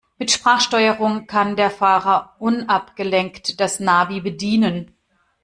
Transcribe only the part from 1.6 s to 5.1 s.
Fahrer unabgelenkt das Navi bedienen.